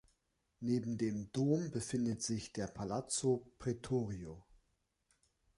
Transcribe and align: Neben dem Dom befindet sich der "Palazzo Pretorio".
Neben 0.61 0.97
dem 0.97 1.31
Dom 1.31 1.69
befindet 1.69 2.23
sich 2.23 2.51
der 2.51 2.65
"Palazzo 2.65 3.51
Pretorio". 3.59 4.43